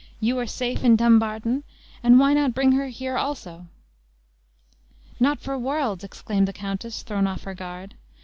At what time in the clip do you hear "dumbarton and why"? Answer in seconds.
0.95-2.33